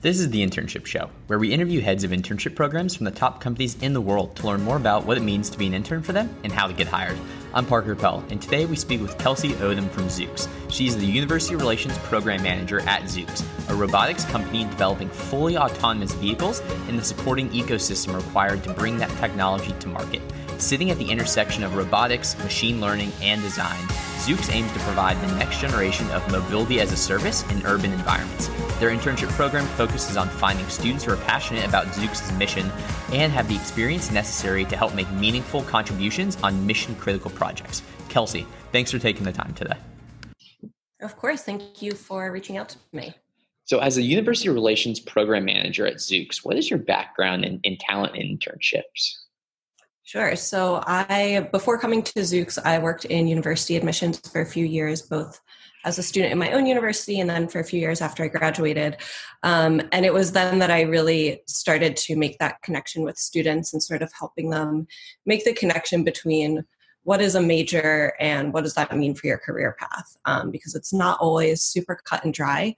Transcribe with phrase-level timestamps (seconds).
[0.00, 3.40] This is the Internship Show, where we interview heads of internship programs from the top
[3.40, 6.04] companies in the world to learn more about what it means to be an intern
[6.04, 7.18] for them and how to get hired.
[7.52, 10.46] I'm Parker Pell, and today we speak with Kelsey Odom from Zoox.
[10.70, 16.60] She's the University Relations Program Manager at Zoox, a robotics company developing fully autonomous vehicles
[16.86, 20.22] and the supporting ecosystem required to bring that technology to market.
[20.58, 23.82] Sitting at the intersection of robotics, machine learning, and design,
[24.28, 28.48] Zoox aims to provide the next generation of mobility as a service in urban environments.
[28.78, 32.70] Their internship program focuses on finding students who are passionate about Zoox's mission
[33.10, 37.80] and have the experience necessary to help make meaningful contributions on mission critical projects.
[38.10, 39.78] Kelsey, thanks for taking the time today.
[41.00, 41.42] Of course.
[41.42, 43.14] Thank you for reaching out to me.
[43.64, 47.78] So, as a university relations program manager at Zoox, what is your background in, in
[47.78, 49.14] talent internships?
[50.08, 50.36] Sure.
[50.36, 55.02] So I, before coming to Zoox, I worked in university admissions for a few years,
[55.02, 55.38] both
[55.84, 58.28] as a student in my own university and then for a few years after I
[58.28, 58.96] graduated.
[59.42, 63.74] Um, and it was then that I really started to make that connection with students
[63.74, 64.86] and sort of helping them
[65.26, 66.64] make the connection between
[67.02, 70.74] what is a major and what does that mean for your career path um, because
[70.74, 72.74] it's not always super cut and dry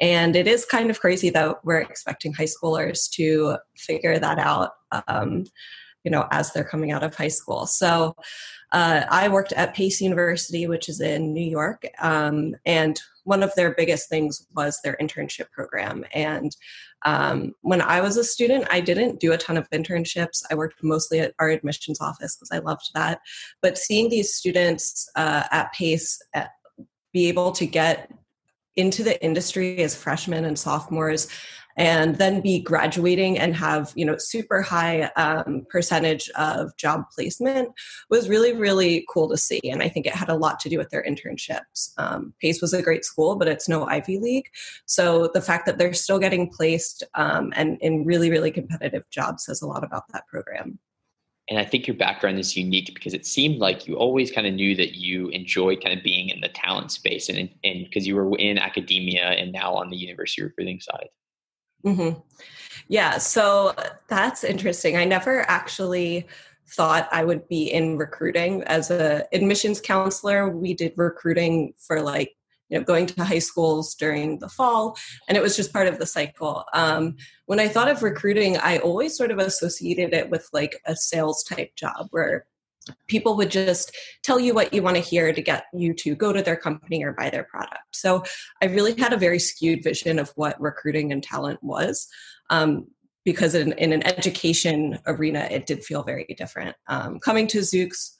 [0.00, 4.72] and it is kind of crazy that we're expecting high schoolers to figure that out
[5.06, 5.44] um,
[6.08, 7.66] you know as they're coming out of high school.
[7.66, 8.16] So
[8.72, 13.54] uh, i worked at pace university which is in new york um, and one of
[13.54, 16.04] their biggest things was their internship program.
[16.14, 16.50] And
[17.04, 20.42] um, when i was a student i didn't do a ton of internships.
[20.50, 23.20] I worked mostly at our admissions office because i loved that.
[23.62, 28.10] But seeing these students uh, at pace at, uh, be able to get
[28.76, 31.28] into the industry as freshmen and sophomores
[31.78, 37.70] and then be graduating and have you know super high um, percentage of job placement
[38.10, 39.60] was really really cool to see.
[39.64, 41.92] And i think it had a lot to do with their internships.
[41.96, 44.48] Um, pace was a great school but it's no ivy league.
[44.86, 49.44] So the fact that they're still getting placed um, and in really really competitive jobs
[49.44, 50.78] says a lot about that program.
[51.50, 54.52] And I think your background is unique because it seemed like you always kind of
[54.52, 58.16] knew that you enjoyed kind of being in the talent space and and because you
[58.16, 61.08] were in academia and now on the university recruiting side.
[61.84, 62.20] Mm-hmm.
[62.88, 63.74] Yeah, so
[64.08, 64.96] that's interesting.
[64.96, 66.26] I never actually
[66.70, 70.48] thought I would be in recruiting as a admissions counselor.
[70.48, 72.34] We did recruiting for like
[72.68, 74.96] you know going to high schools during the fall,
[75.28, 76.64] and it was just part of the cycle.
[76.72, 77.16] Um,
[77.46, 81.44] when I thought of recruiting, I always sort of associated it with like a sales
[81.44, 82.46] type job where
[83.06, 86.32] people would just tell you what you want to hear to get you to go
[86.32, 87.82] to their company or buy their product.
[87.92, 88.24] So
[88.62, 92.08] I really had a very skewed vision of what recruiting and talent was.
[92.50, 92.86] Um,
[93.24, 96.74] because in, in, an education arena, it did feel very different.
[96.86, 98.14] Um, coming to Zoox,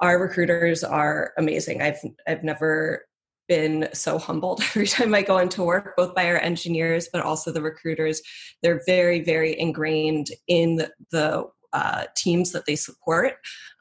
[0.00, 1.82] our recruiters are amazing.
[1.82, 3.04] I've I've never
[3.48, 7.50] been so humbled every time I go into work, both by our engineers, but also
[7.50, 8.20] the recruiters.
[8.62, 13.34] They're very, very ingrained in the uh, teams that they support.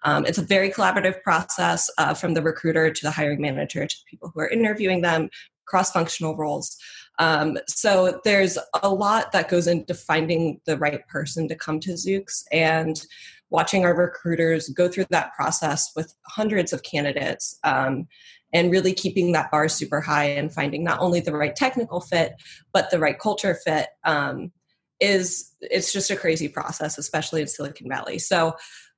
[0.03, 3.95] Um, it's a very collaborative process uh, from the recruiter to the hiring manager to
[3.95, 5.29] the people who are interviewing them,
[5.65, 6.77] cross functional roles.
[7.19, 11.93] Um, so there's a lot that goes into finding the right person to come to
[11.93, 13.01] Zoox and
[13.49, 18.07] watching our recruiters go through that process with hundreds of candidates um,
[18.53, 22.33] and really keeping that bar super high and finding not only the right technical fit
[22.73, 24.51] but the right culture fit um,
[24.99, 28.55] is it's just a crazy process especially in silicon valley so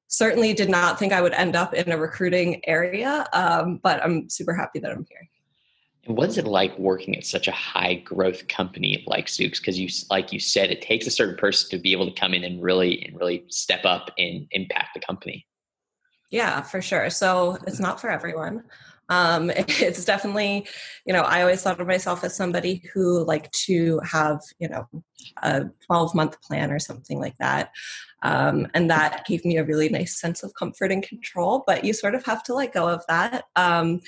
[0.08, 4.30] certainly did not think i would end up in a recruiting area um, but i'm
[4.30, 5.28] super happy that i'm here
[6.06, 9.60] and what's it like working at such a high growth company like Zoox?
[9.60, 12.34] Because you, like you said, it takes a certain person to be able to come
[12.34, 15.46] in and really and really step up and impact the company.
[16.32, 17.10] Yeah, for sure.
[17.10, 18.64] So it's not for everyone.
[19.10, 20.68] Um, it's definitely,
[21.06, 24.88] you know, I always thought of myself as somebody who like to have, you know,
[25.44, 27.72] a 12 month plan or something like that.
[28.22, 31.94] Um, and that gave me a really nice sense of comfort and control, but you
[31.94, 33.46] sort of have to let go of that.
[33.56, 34.02] Um,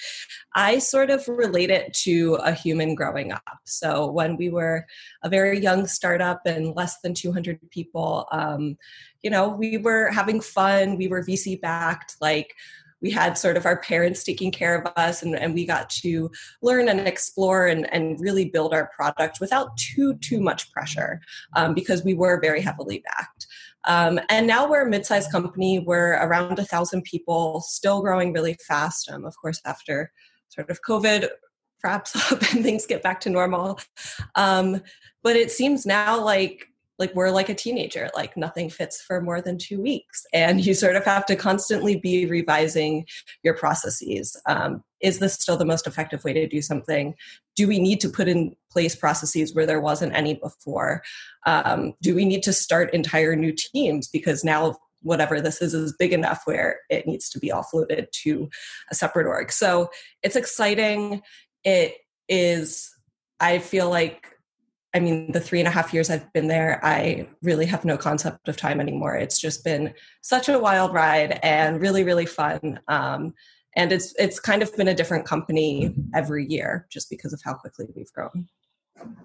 [0.53, 3.59] I sort of relate it to a human growing up.
[3.65, 4.85] So when we were
[5.23, 8.77] a very young startup and less than 200 people, um,
[9.23, 12.53] you know, we were having fun, we were VC backed, like,
[13.01, 16.29] we had sort of our parents taking care of us and, and we got to
[16.61, 21.21] learn and explore and, and really build our product without too too much pressure
[21.55, 23.47] um, because we were very heavily backed.
[23.85, 25.79] Um, and now we're a mid-sized company.
[25.79, 30.11] We're around a thousand people still growing really fast um, of course after
[30.49, 31.29] sort of covid
[31.83, 33.79] wraps up and things get back to normal.
[34.35, 34.81] Um,
[35.23, 36.67] but it seems now like
[37.01, 40.23] like we're like a teenager like nothing fits for more than two weeks.
[40.33, 43.07] And you sort of have to constantly be revising
[43.43, 44.39] your processes.
[44.47, 47.15] Um, is this still the most effective way to do something?
[47.55, 51.01] Do we need to put in place processes where there wasn't any before?
[51.47, 54.07] Um, do we need to start entire new teams?
[54.07, 58.47] Because now whatever this is is big enough where it needs to be offloaded to
[58.91, 59.51] a separate org.
[59.51, 59.89] So
[60.21, 61.23] it's exciting.
[61.63, 61.95] It
[62.29, 62.89] is
[63.41, 64.27] i feel like
[64.93, 67.97] I mean, the three and a half years I've been there, I really have no
[67.97, 69.15] concept of time anymore.
[69.15, 72.79] It's just been such a wild ride and really, really fun.
[72.87, 73.33] Um,
[73.75, 77.53] and it's it's kind of been a different company every year just because of how
[77.53, 78.47] quickly we've grown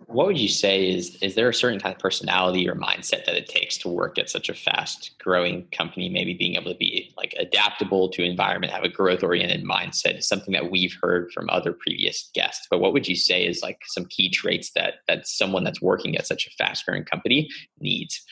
[0.07, 3.37] what would you say is is there a certain kind of personality or mindset that
[3.37, 6.09] it takes to work at such a fast growing company?
[6.09, 10.29] Maybe being able to be like adaptable to environment have a growth oriented mindset is
[10.29, 12.67] something that we've heard from other previous guests.
[12.71, 16.17] But what would you say is like some key traits that that someone that's working
[16.17, 17.51] at such a fast growing company
[17.81, 18.25] needs?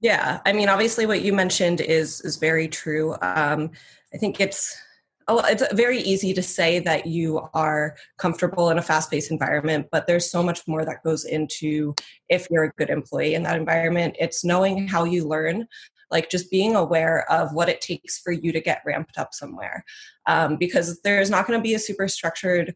[0.00, 3.14] Yeah i mean obviously what you mentioned is is very true.
[3.22, 3.70] Um,
[4.12, 4.76] i think it's
[5.28, 10.06] it's very easy to say that you are comfortable in a fast paced environment, but
[10.06, 11.94] there's so much more that goes into
[12.28, 14.16] if you're a good employee in that environment.
[14.20, 15.66] It's knowing how you learn,
[16.10, 19.84] like just being aware of what it takes for you to get ramped up somewhere.
[20.26, 22.74] Um, because there's not going to be a super structured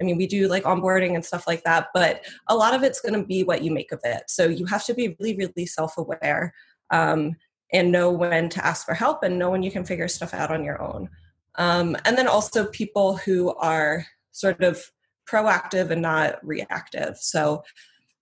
[0.00, 3.00] I mean, we do like onboarding and stuff like that, but a lot of it's
[3.00, 4.24] going to be what you make of it.
[4.26, 6.54] So you have to be really, really self aware
[6.90, 7.36] um,
[7.72, 10.50] and know when to ask for help and know when you can figure stuff out
[10.50, 11.08] on your own.
[11.56, 14.82] Um, and then also people who are sort of
[15.28, 17.16] proactive and not reactive.
[17.18, 17.62] So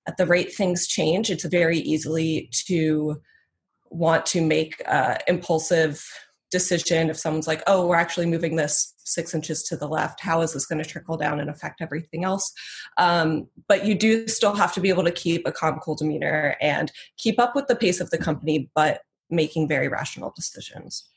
[0.06, 3.20] at the rate things change, it's very easily to
[3.90, 4.82] want to make
[5.28, 6.04] impulsive
[6.50, 10.20] decision if someone's like, oh, we're actually moving this six inches to the left.
[10.20, 12.52] How is this going to trickle down and affect everything else?
[12.98, 16.56] Um, but you do still have to be able to keep a calm, cool demeanor
[16.60, 21.08] and keep up with the pace of the company, but making very rational decisions.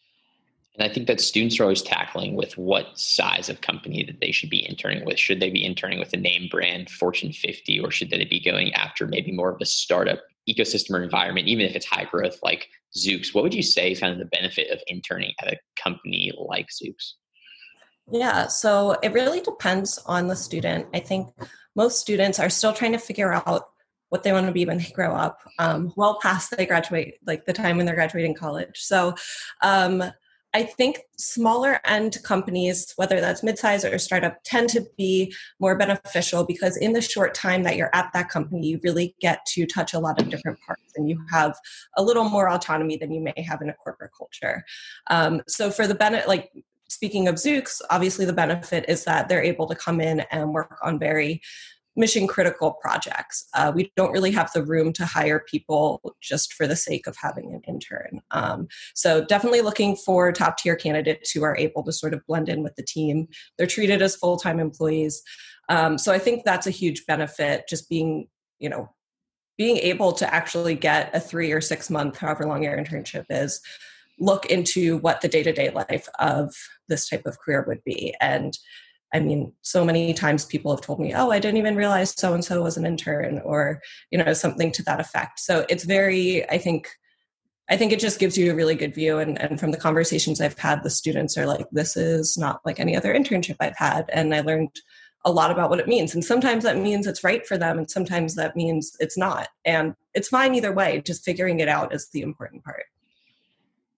[0.76, 4.32] And I think that students are always tackling with what size of company that they
[4.32, 5.20] should be interning with.
[5.20, 8.74] Should they be interning with a name brand, Fortune 50, or should they be going
[8.74, 12.70] after maybe more of a startup ecosystem or environment, even if it's high growth like
[12.98, 13.36] Zoox?
[13.36, 16.70] What would you say is kind of the benefit of interning at a company like
[16.70, 17.14] Zoox?
[18.12, 20.88] Yeah, so it really depends on the student.
[20.94, 21.30] I think
[21.76, 23.70] most students are still trying to figure out
[24.10, 27.46] what they want to be when they grow up, um, well past they graduate, like
[27.46, 28.80] the time when they're graduating college.
[28.80, 29.16] So,
[29.62, 30.04] um,
[30.54, 36.44] I think smaller end companies, whether that's midsize or startup, tend to be more beneficial
[36.46, 39.94] because in the short time that you're at that company, you really get to touch
[39.94, 41.56] a lot of different parts and you have
[41.98, 44.64] a little more autonomy than you may have in a corporate culture.
[45.10, 46.52] Um, so for the benefit, like
[46.88, 50.78] speaking of Zoox, obviously the benefit is that they're able to come in and work
[50.84, 51.42] on very
[51.96, 53.48] mission critical projects.
[53.54, 57.16] Uh, we don't really have the room to hire people just for the sake of
[57.22, 58.22] having an intern.
[58.32, 62.50] Um, so definitely looking for top tier candidates who are able to sort of blend
[62.50, 63.28] in with the team.
[63.58, 65.22] They're treated as full time employees.
[65.70, 67.66] Um, so I think that's a huge benefit.
[67.70, 68.28] Just being,
[68.60, 68.90] you know,
[69.58, 73.62] being able to actually get a three or six month, however long your internship is,
[74.20, 76.54] look into what the day to day life of
[76.88, 78.58] this type of career would be and
[79.14, 82.34] I mean, so many times people have told me, oh, I didn't even realize so
[82.34, 85.40] and so was an intern, or, you know, something to that effect.
[85.40, 86.90] So it's very, I think,
[87.70, 89.20] I think it just gives you a really good view.
[89.20, 92.80] And, and from the conversations I've had, the students are like, this is not like
[92.80, 94.10] any other internship I've had.
[94.12, 94.82] And I learned
[95.26, 96.14] a lot about what it means.
[96.14, 99.48] And sometimes that means it's right for them, and sometimes that means it's not.
[99.64, 101.02] And it's fine either way.
[101.06, 102.84] Just figuring it out is the important part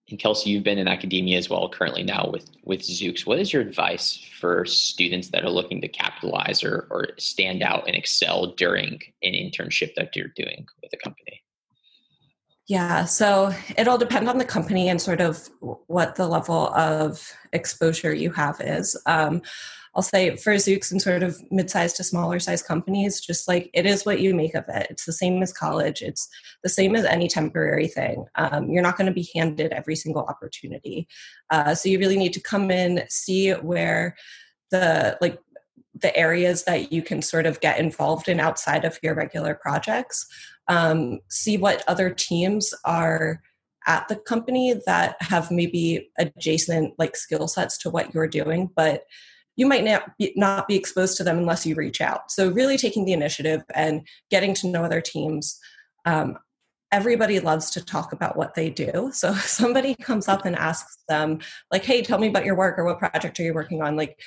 [0.08, 3.26] and Kelsey, you've been in academia as well currently now with with Zoox.
[3.26, 7.86] What is your advice for students that are looking to capitalize or, or stand out
[7.86, 11.42] and excel during an internship that you're doing with a company?
[12.68, 18.12] Yeah, so it'll depend on the company and sort of what the level of exposure
[18.12, 19.00] you have is.
[19.06, 19.42] Um,
[19.96, 23.86] I'll say for Zoox and sort of mid-sized to smaller size companies, just like it
[23.86, 24.88] is what you make of it.
[24.90, 26.02] It's the same as college.
[26.02, 26.28] It's
[26.62, 28.26] the same as any temporary thing.
[28.34, 31.08] Um, you're not going to be handed every single opportunity.
[31.50, 34.16] Uh, so you really need to come in, see where
[34.70, 35.38] the like
[35.94, 40.26] the areas that you can sort of get involved in outside of your regular projects.
[40.68, 43.40] Um, see what other teams are
[43.86, 49.04] at the company that have maybe adjacent like skill sets to what you're doing, but
[49.56, 52.30] you might not be, not be exposed to them unless you reach out.
[52.30, 55.58] So, really taking the initiative and getting to know other teams.
[56.04, 56.38] Um,
[56.92, 59.10] everybody loves to talk about what they do.
[59.12, 61.40] So, if somebody comes up and asks them,
[61.72, 63.96] like, hey, tell me about your work or what project are you working on?
[63.96, 64.20] Like,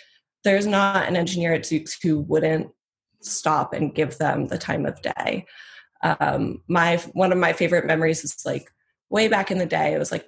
[0.43, 2.69] there's not an engineer at Zoox who wouldn't
[3.21, 5.45] stop and give them the time of day.
[6.01, 8.71] um, my one of my favorite memories is like
[9.09, 9.93] way back in the day.
[9.93, 10.27] It was like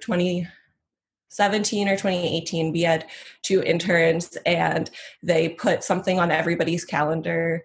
[1.32, 2.72] 2017 or 2018.
[2.72, 3.06] We had
[3.42, 4.90] two interns, and
[5.22, 7.64] they put something on everybody's calendar,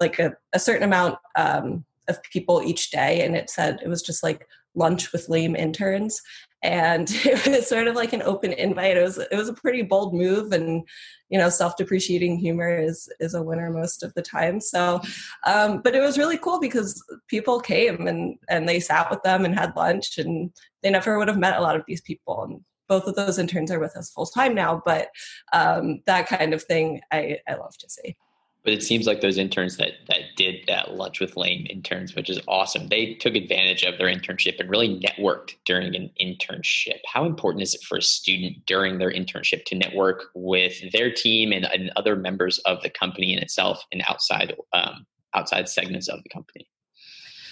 [0.00, 4.02] like a, a certain amount um, of people each day, and it said it was
[4.02, 6.22] just like lunch with lame interns
[6.62, 9.82] and it was sort of like an open invite it was it was a pretty
[9.82, 10.86] bold move and
[11.28, 15.00] you know self-depreciating humor is is a winner most of the time so
[15.46, 19.44] um, but it was really cool because people came and and they sat with them
[19.44, 20.52] and had lunch and
[20.82, 22.60] they never would have met a lot of these people and
[22.90, 25.08] both of those interns are with us full time now but
[25.52, 28.16] um, that kind of thing i i love to see.
[28.62, 32.28] But it seems like those interns that that did that lunch with lame interns which
[32.28, 36.98] is awesome they took advantage of their internship and really networked during an internship.
[37.06, 41.52] How important is it for a student during their internship to network with their team
[41.52, 46.22] and, and other members of the company in itself and outside um, outside segments of
[46.22, 46.68] the company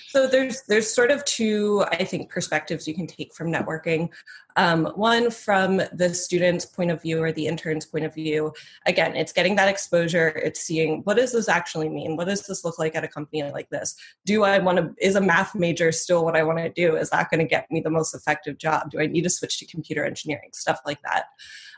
[0.08, 4.10] so there's there's sort of two I think perspectives you can take from networking.
[4.56, 8.52] Um, one from the student's point of view or the intern's point of view.
[8.86, 10.28] Again, it's getting that exposure.
[10.28, 12.16] It's seeing what does this actually mean?
[12.16, 13.94] What does this look like at a company like this?
[14.24, 14.94] Do I want to?
[14.98, 16.96] Is a math major still what I want to do?
[16.96, 18.90] Is that going to get me the most effective job?
[18.90, 20.50] Do I need to switch to computer engineering?
[20.54, 21.26] Stuff like that.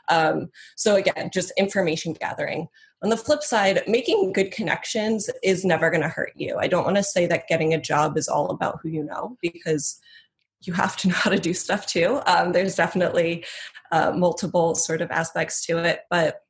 [0.09, 2.67] Um, so again, just information gathering.
[3.03, 6.57] On the flip side, making good connections is never going to hurt you.
[6.59, 9.37] I don't want to say that getting a job is all about who you know
[9.41, 9.99] because
[10.61, 12.21] you have to know how to do stuff too.
[12.27, 13.43] Um, there's definitely
[13.91, 16.41] uh, multiple sort of aspects to it, but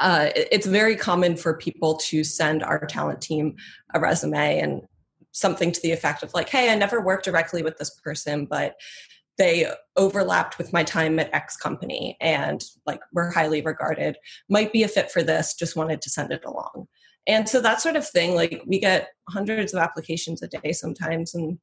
[0.00, 3.56] uh, it's very common for people to send our talent team
[3.94, 4.82] a resume and
[5.32, 8.76] something to the effect of like, "Hey, I never worked directly with this person, but
[9.38, 14.16] they overlapped with my time at X company and like were highly regarded,
[14.48, 16.88] might be a fit for this, just wanted to send it along.
[17.26, 21.34] And so that sort of thing, like we get hundreds of applications a day sometimes
[21.34, 21.58] and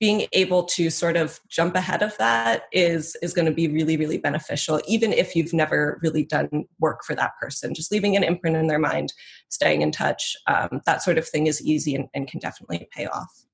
[0.00, 3.96] being able to sort of jump ahead of that is is going to be really
[3.96, 7.74] really beneficial even if you've never really done work for that person.
[7.74, 9.12] Just leaving an imprint in their mind
[9.48, 13.06] staying in touch um, that sort of thing is easy and, and can definitely pay
[13.06, 13.47] off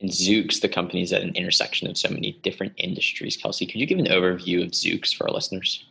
[0.00, 3.36] and Zoox, the company is at an intersection of so many different industries.
[3.36, 5.84] Kelsey, could you give an overview of Zoox for our listeners?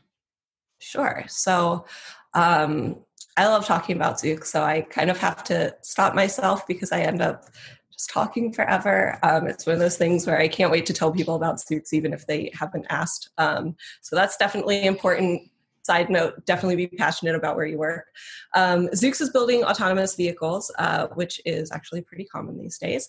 [0.79, 1.25] Sure.
[1.27, 1.85] So
[2.33, 2.97] um,
[3.35, 7.01] I love talking about Zoox, so I kind of have to stop myself because I
[7.01, 7.45] end up
[7.91, 9.19] just talking forever.
[9.23, 11.91] Um, it's one of those things where I can't wait to tell people about Zoox,
[11.91, 13.29] even if they haven't asked.
[13.37, 15.41] Um, so that's definitely important
[15.87, 18.05] side note, definitely be passionate about where you work.
[18.53, 23.07] Um, Zoox is building autonomous vehicles, uh, which is actually pretty common these days.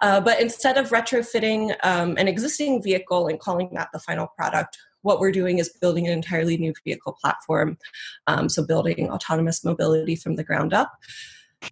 [0.00, 4.78] Uh, but instead of retrofitting um, an existing vehicle and calling that the final product,
[5.02, 7.78] what we're doing is building an entirely new vehicle platform.
[8.26, 10.92] Um, so, building autonomous mobility from the ground up.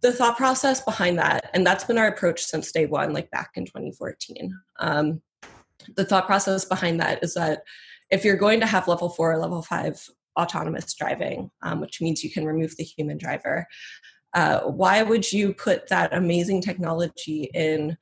[0.03, 3.51] The thought process behind that, and that's been our approach since day one, like back
[3.55, 4.53] in 2014.
[4.79, 5.23] Um,
[5.97, 7.63] the thought process behind that is that
[8.11, 10.09] if you're going to have level four or level five
[10.39, 13.67] autonomous driving, um, which means you can remove the human driver,
[14.35, 17.97] uh, why would you put that amazing technology in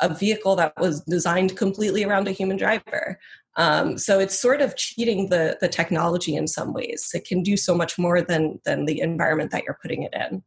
[0.00, 3.18] a vehicle that was designed completely around a human driver.
[3.56, 7.10] Um, so it's sort of cheating the the technology in some ways.
[7.12, 10.42] It can do so much more than than the environment that you're putting it in.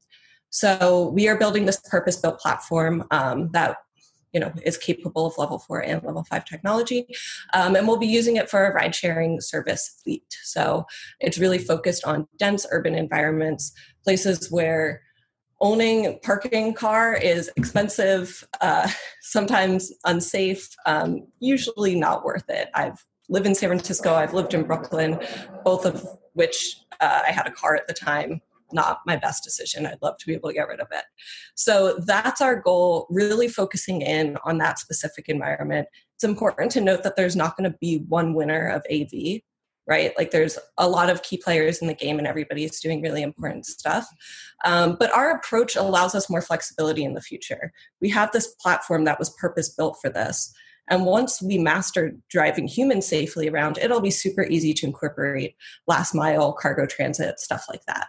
[0.49, 3.77] So we are building this purpose built platform um, that
[4.33, 7.05] you know is capable of level four and level five technology
[7.53, 10.85] um, and we'll be using it for a ride sharing service fleet so
[11.19, 15.01] it's really focused on dense urban environments places where
[15.61, 18.89] owning parking car is expensive, uh,
[19.21, 22.69] sometimes unsafe, um, usually not worth it.
[22.73, 25.19] I've lived in San Francisco, I've lived in Brooklyn,
[25.63, 28.41] both of which uh, I had a car at the time.
[28.73, 29.85] Not my best decision.
[29.85, 31.03] I'd love to be able to get rid of it.
[31.55, 35.89] So that's our goal, really focusing in on that specific environment.
[36.15, 39.41] It's important to note that there's not going to be one winner of AV
[39.91, 40.13] right?
[40.17, 43.65] Like there's a lot of key players in the game and everybody's doing really important
[43.65, 44.07] stuff.
[44.63, 47.73] Um, but our approach allows us more flexibility in the future.
[47.99, 50.53] We have this platform that was purpose built for this.
[50.89, 55.55] And once we master driving humans safely around, it'll be super easy to incorporate
[55.87, 58.07] last mile cargo transit, stuff like that.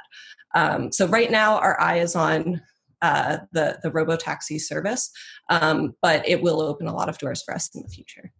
[0.54, 2.62] Um, so right now, our eye is on
[3.00, 5.10] uh, the the robo taxi service,
[5.48, 8.32] um, but it will open a lot of doors for us in the future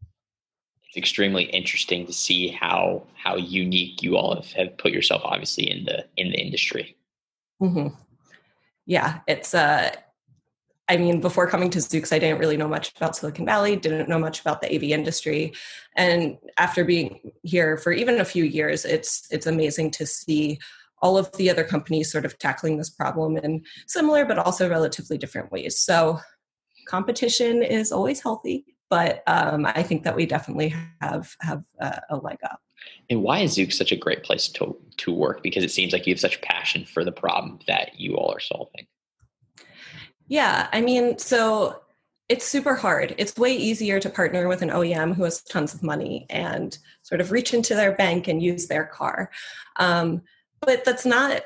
[0.92, 5.70] it's extremely interesting to see how how unique you all have, have put yourself obviously
[5.70, 6.96] in the in the industry
[7.60, 7.88] mm-hmm.
[8.86, 9.90] yeah it's uh
[10.88, 14.10] I mean, before coming to Zoox, I didn't really know much about Silicon Valley, didn't
[14.10, 15.54] know much about the AV industry.
[15.96, 20.58] And after being here for even a few years, it's it's amazing to see
[21.00, 25.16] all of the other companies sort of tackling this problem in similar but also relatively
[25.16, 25.78] different ways.
[25.78, 26.20] So
[26.86, 32.16] competition is always healthy, but um, I think that we definitely have have a, a
[32.18, 32.60] leg up.
[33.08, 35.42] And why is Zoox such a great place to to work?
[35.42, 38.38] Because it seems like you have such passion for the problem that you all are
[38.38, 38.86] solving.
[40.28, 41.80] Yeah, I mean, so
[42.28, 43.14] it's super hard.
[43.16, 47.22] It's way easier to partner with an OEM who has tons of money and sort
[47.22, 49.30] of reach into their bank and use their car.
[49.76, 50.20] Um,
[50.60, 51.40] but that's not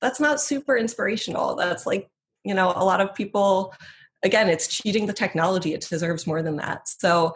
[0.00, 1.56] that's not super inspirational.
[1.56, 2.08] That's like
[2.42, 3.74] you know a lot of people
[4.22, 5.74] again it's cheating the technology.
[5.74, 6.88] It deserves more than that.
[6.88, 7.34] So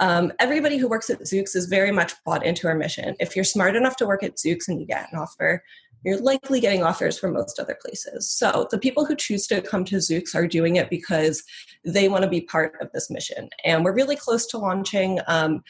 [0.00, 3.14] um, everybody who works at zoox is very much bought into our mission.
[3.20, 5.62] If you're smart enough to work at zoox and you get an offer
[6.04, 8.30] you're likely getting offers from most other places.
[8.30, 11.42] So the people who choose to come to zoox are doing it because
[11.84, 13.48] they want to be part of this mission.
[13.64, 15.64] And we're really close to launching um,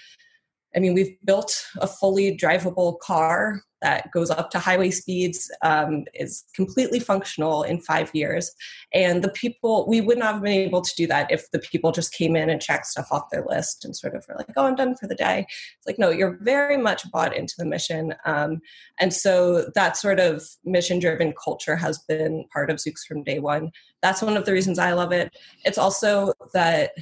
[0.76, 6.04] I mean, we've built a fully drivable car that goes up to highway speeds, um,
[6.14, 8.50] is completely functional in five years.
[8.94, 11.92] And the people, we would not have been able to do that if the people
[11.92, 14.64] just came in and checked stuff off their list and sort of were like, oh,
[14.64, 15.44] I'm done for the day.
[15.48, 18.14] It's like, no, you're very much bought into the mission.
[18.24, 18.60] Um,
[18.98, 23.38] and so that sort of mission driven culture has been part of Zoox from day
[23.38, 23.70] one.
[24.00, 25.30] That's one of the reasons I love it.
[25.64, 26.92] It's also that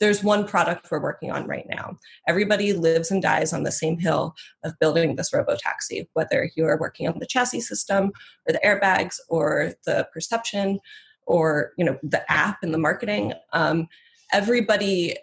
[0.00, 1.96] there's one product we're working on right now.
[2.26, 6.64] Everybody lives and dies on the same hill of building this robo taxi, whether you
[6.64, 8.10] are working on the chassis system
[8.48, 10.80] or the airbags or the perception
[11.26, 13.34] or you know the app and the marketing.
[13.52, 13.88] Um,
[14.32, 15.16] everybody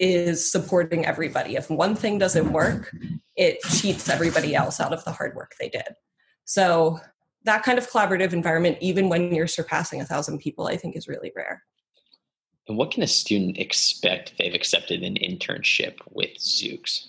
[0.00, 1.54] is supporting everybody.
[1.54, 2.94] If one thing doesn't work,
[3.36, 5.94] it cheats everybody else out of the hard work they did.
[6.44, 6.98] So
[7.44, 11.08] that kind of collaborative environment, even when you're surpassing a thousand people, I think is
[11.08, 11.62] really rare.
[12.68, 17.06] And what can a student expect if they've accepted an internship with Zoox?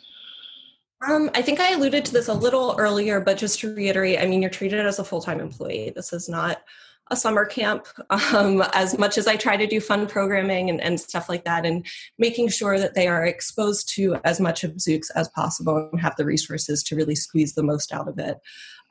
[1.07, 4.25] Um, I think I alluded to this a little earlier, but just to reiterate, I
[4.25, 5.91] mean, you're treated as a full time employee.
[5.95, 6.63] This is not
[7.12, 7.88] a summer camp.
[8.33, 11.65] Um, as much as I try to do fun programming and, and, stuff like that,
[11.65, 11.85] and
[12.17, 16.15] making sure that they are exposed to as much of Zoox as possible and have
[16.15, 18.38] the resources to really squeeze the most out of it.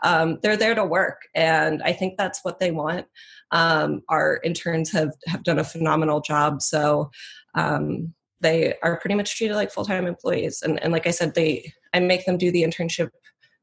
[0.02, 3.06] Um, they're there to work, and I think that's what they want.
[3.50, 7.10] Um, our interns have have done a phenomenal job, so
[7.54, 10.62] um, they are pretty much treated like full time employees.
[10.62, 13.10] And, and like I said, they I make them do the internship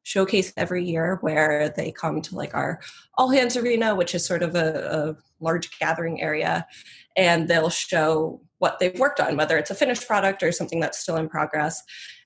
[0.03, 2.79] showcase every year where they come to like our
[3.17, 6.67] all hands arena which is sort of a, a, large gathering area.
[7.17, 10.99] And they'll show what they've worked on whether it's a finished product or something that's
[10.99, 11.81] still in progress.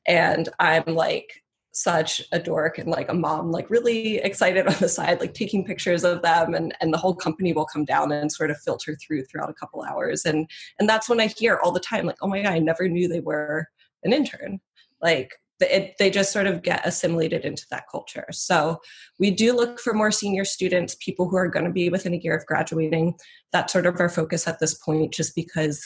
[0.07, 4.87] And i'm like such a dork and like a mom like really excited on the
[4.87, 6.53] side like taking pictures of them.
[6.53, 9.53] And and the whole company will come down and sort of filter through throughout a
[9.53, 10.25] couple hours.
[10.25, 12.87] And and that's when i hear all the time like oh my god i never
[12.87, 13.67] knew they were
[14.03, 14.59] an intern.
[15.01, 18.25] Like it, they just sort of get assimilated into that culture.
[18.31, 18.79] So
[19.19, 22.17] we do look for more senior students, people who are going to be within a
[22.17, 23.15] year of graduating.
[23.51, 25.83] That's sort of our focus at this point, just because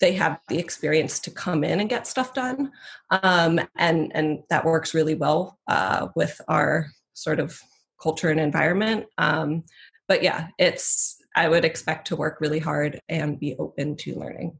[0.00, 2.70] they have the experience to come in and get stuff done,
[3.10, 7.60] um, and and that works really well uh, with our sort of
[8.02, 9.06] culture and environment.
[9.18, 9.64] Um,
[10.08, 14.58] but yeah, it's I would expect to work really hard and be open to learning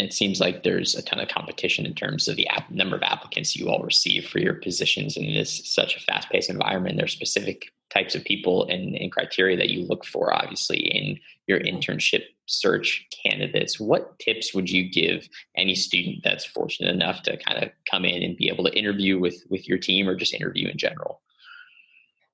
[0.00, 3.02] it seems like there's a ton of competition in terms of the app, number of
[3.02, 6.96] applicants you all receive for your positions and it is such a fast-paced environment.
[6.96, 11.58] There's specific types of people and, and, criteria that you look for obviously in your
[11.60, 13.80] internship search candidates.
[13.80, 18.22] What tips would you give any student that's fortunate enough to kind of come in
[18.22, 21.22] and be able to interview with with your team or just interview in general?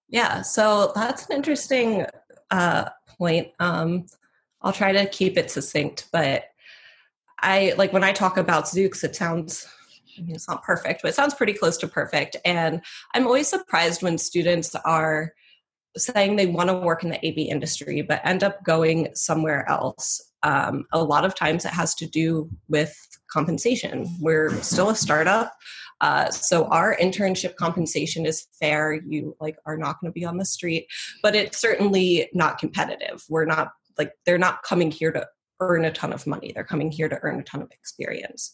[0.08, 2.04] Yeah so that's an interesting
[2.50, 3.48] uh, point.
[3.60, 4.06] Um,
[4.60, 6.46] i'll try to keep it succinct but
[7.44, 9.66] I like when I talk about Zoox, it sounds
[10.18, 12.36] I mean, it's not perfect, but it sounds pretty close to perfect.
[12.44, 12.80] And
[13.14, 15.32] I'm always surprised when students are
[15.96, 20.20] saying they want to work in the AV industry, but end up going somewhere else.
[20.42, 22.94] Um, a lot of times it has to do with
[23.30, 24.06] compensation.
[24.20, 25.52] We're still a startup.
[26.00, 28.92] Uh, so our internship compensation is fair.
[28.92, 30.86] You like are not going to be on the street,
[31.22, 33.24] but it's certainly not competitive.
[33.28, 35.26] We're not like they're not coming here to
[35.60, 36.52] earn a ton of money.
[36.52, 38.52] They're coming here to earn a ton of experience.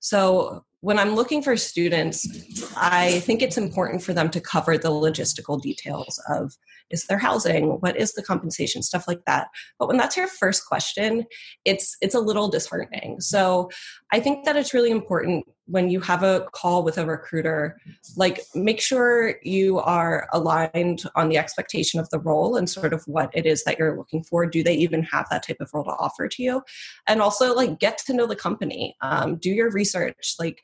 [0.00, 2.28] So when I'm looking for students,
[2.76, 6.52] I think it's important for them to cover the logistical details of
[6.90, 9.48] is there housing, what is the compensation, stuff like that.
[9.78, 11.24] But when that's your first question,
[11.64, 13.20] it's it's a little disheartening.
[13.20, 13.70] So
[14.12, 17.80] I think that it's really important when you have a call with a recruiter,
[18.16, 23.02] like make sure you are aligned on the expectation of the role and sort of
[23.06, 24.46] what it is that you're looking for.
[24.46, 26.62] Do they even have that type of role to offer to you?
[27.06, 28.96] And also like get to know the company.
[29.00, 30.36] Um, do your research.
[30.38, 30.62] Like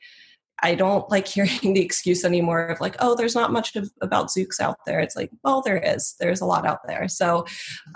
[0.61, 4.29] I don't like hearing the excuse anymore of like, oh, there's not much of, about
[4.29, 4.99] Zoox out there.
[4.99, 6.15] It's like, well, there is.
[6.19, 7.07] There's a lot out there.
[7.07, 7.45] So,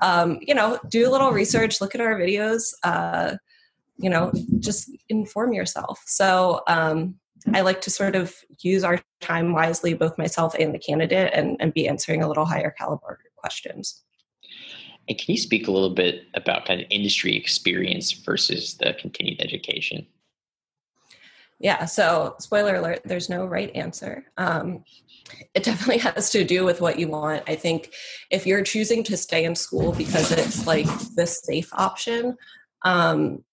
[0.02, 3.38] um, you know, do a little research, look at our videos, uh,
[3.98, 6.04] you know, just inform yourself.
[6.06, 7.16] So, um,
[7.54, 11.56] I like to sort of use our time wisely, both myself and the candidate, and,
[11.60, 14.04] and be answering a little higher caliber questions.
[15.08, 19.42] And can you speak a little bit about kind of industry experience versus the continued
[19.42, 20.06] education?
[21.60, 24.26] Yeah, so spoiler alert, there's no right answer.
[24.38, 24.84] Um,
[25.54, 27.44] it definitely has to do with what you want.
[27.48, 27.94] I think
[28.30, 32.36] if you're choosing to stay in school because it's like the safe option,
[32.84, 33.44] um,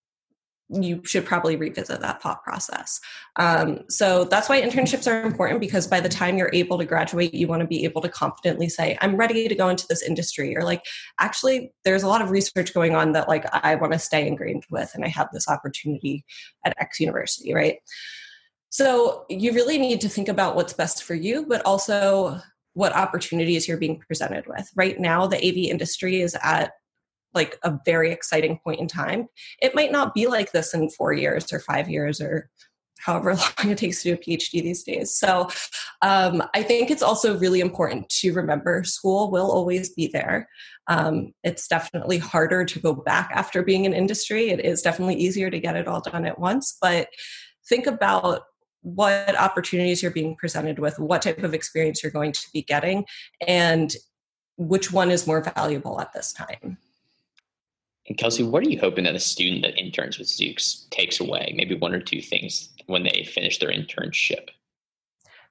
[0.83, 3.01] you should probably revisit that thought process.
[3.37, 7.35] Um, so that's why internships are important because by the time you're able to graduate,
[7.35, 10.57] you want to be able to confidently say, I'm ready to go into this industry.
[10.57, 10.85] Or like,
[11.21, 14.65] actually, there's a lot of research going on that like I want to stay ingrained
[14.71, 16.25] with and I have this opportunity
[16.65, 17.79] at X university, right?
[18.71, 22.41] So you really need to think about what's best for you, but also
[22.73, 24.69] what opportunities you're being presented with.
[24.75, 26.73] Right now, the AV industry is at
[27.35, 29.29] like a very exciting point in time.
[29.61, 32.51] It might not be like this in four years or five years or
[33.05, 35.15] however long it takes to do a PhD these days.
[35.15, 35.49] So
[36.03, 40.49] um, I think it's also really important to remember school will always be there.
[40.87, 44.51] Um, it's definitely harder to go back after being in industry.
[44.51, 47.09] It is definitely easier to get it all done at once, but
[47.69, 48.43] think about
[48.83, 53.07] what opportunities you're being presented with, what type of experience you're going to be getting,
[53.47, 53.97] and
[54.59, 56.77] which one is more valuable at this time.
[58.07, 61.55] And Kelsey, what are you hoping that a student that interns with Zoox takes away?
[61.57, 64.49] Maybe one or two things when they finish their internship.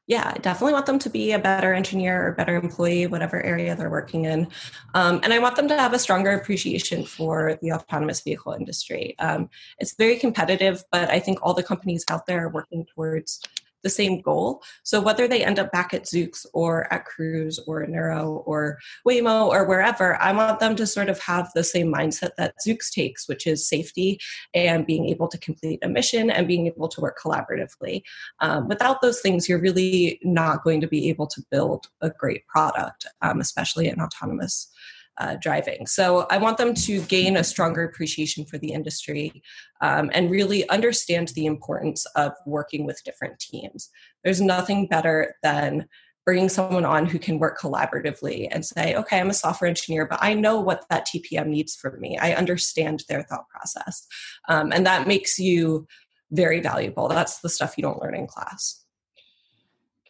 [0.05, 3.73] Yeah, I definitely want them to be a better engineer or better employee, whatever area
[3.73, 4.49] they're working in.
[4.93, 9.15] Um, and I want them to have a stronger appreciation for the autonomous vehicle industry.
[9.19, 13.39] Um, it's very competitive, but I think all the companies out there are working towards
[13.84, 14.63] the same goal.
[14.84, 19.48] So whether they end up back at Zoox or at Cruise or Nuro or Waymo
[19.48, 23.28] or wherever, I want them to sort of have the same mindset that Zoox takes,
[23.28, 24.19] which is safety
[24.54, 28.02] and being able to complete a mission and being able to work collaboratively.
[28.39, 32.48] Um, without those things, you're really not going to be able to build a great
[32.48, 34.72] product, um, especially in autonomous
[35.19, 35.86] uh, driving.
[35.86, 39.43] So I want them to gain a stronger appreciation for the industry
[39.82, 43.89] um, and really understand the importance of working with different teams.
[44.23, 45.88] There's nothing better than
[46.26, 50.19] bringing someone on who can work collaboratively and say, okay, I'm a software engineer, but
[50.21, 52.17] I know what that TPM needs from me.
[52.17, 54.08] I understand their thought process.
[54.47, 55.86] Um, and that makes you
[56.32, 57.08] very valuable.
[57.08, 58.83] That's the stuff you don't learn in class.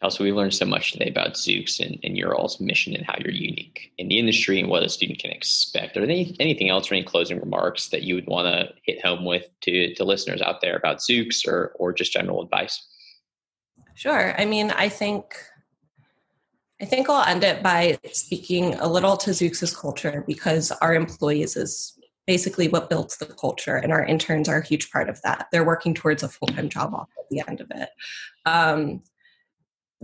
[0.04, 3.14] Also, we learned so much today about Zoox and, and your all's mission and how
[3.18, 5.96] you're unique in the industry and what a student can expect.
[5.96, 9.02] Are there any, anything else or any closing remarks that you would want to hit
[9.02, 12.86] home with to, to listeners out there about Zoox or, or just general advice?
[13.94, 14.38] Sure.
[14.38, 15.36] I mean, I think
[16.82, 21.56] I think I'll end it by speaking a little to Zoox's culture because our employees
[21.56, 25.46] is basically what builds the culture, and our interns are a huge part of that.
[25.50, 27.88] They're working towards a full time job at the end of it.
[28.44, 29.00] Um,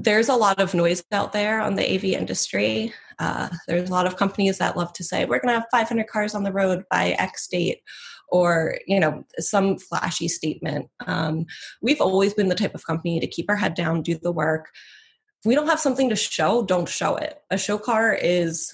[0.03, 2.93] there's a lot of noise out there on the AV industry.
[3.19, 6.07] Uh, there's a lot of companies that love to say, we're going to have 500
[6.07, 7.83] cars on the road by X date
[8.31, 10.89] or you know some flashy statement.
[11.07, 11.47] Um,
[11.83, 14.69] we've always been the type of company to keep our head down do the work.
[15.41, 17.39] If we don't have something to show don't show it.
[17.51, 18.73] A show car is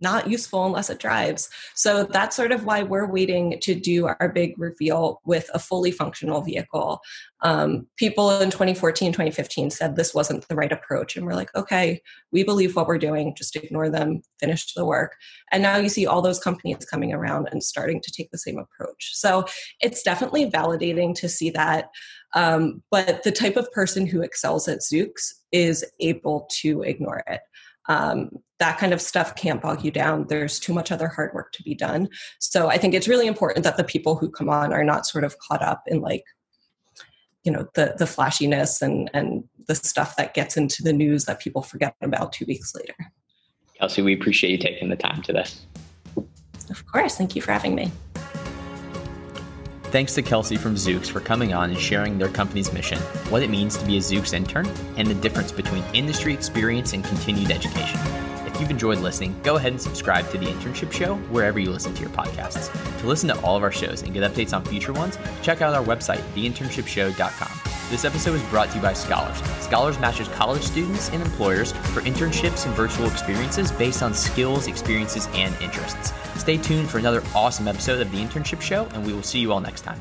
[0.00, 1.48] not useful unless it drives.
[1.74, 5.90] So that's sort of why we're waiting to do our big reveal with a fully
[5.90, 7.00] functional vehicle.
[7.42, 11.16] Um, people in 2014, 2015 said this wasn't the right approach.
[11.16, 12.00] And we're like, okay,
[12.32, 15.14] we believe what we're doing, just ignore them, finish the work.
[15.52, 18.58] And now you see all those companies coming around and starting to take the same
[18.58, 19.10] approach.
[19.14, 19.44] So
[19.80, 21.90] it's definitely validating to see that.
[22.34, 27.40] Um, but the type of person who excels at Zoox is able to ignore it
[27.88, 30.26] um, that kind of stuff can't bog you down.
[30.28, 32.08] There's too much other hard work to be done.
[32.38, 35.24] So I think it's really important that the people who come on are not sort
[35.24, 36.24] of caught up in like,
[37.42, 41.40] you know, the the flashiness and and the stuff that gets into the news that
[41.40, 42.94] people forget about two weeks later.
[43.78, 45.44] Kelsey, we appreciate you taking the time today.
[46.70, 47.16] Of course.
[47.16, 47.90] Thank you for having me.
[49.94, 52.98] Thanks to Kelsey from Zoox for coming on and sharing their company's mission,
[53.30, 57.04] what it means to be a Zoox intern, and the difference between industry experience and
[57.04, 58.00] continued education.
[58.54, 61.92] If you've enjoyed listening, go ahead and subscribe to the Internship Show wherever you listen
[61.92, 62.70] to your podcasts.
[63.00, 65.74] To listen to all of our shows and get updates on future ones, check out
[65.74, 67.60] our website, theinternshipshow.com.
[67.90, 69.36] This episode is brought to you by Scholars.
[69.58, 75.26] Scholars matches college students and employers for internships and virtual experiences based on skills, experiences,
[75.34, 76.12] and interests.
[76.36, 79.52] Stay tuned for another awesome episode of The Internship Show, and we will see you
[79.52, 80.00] all next time.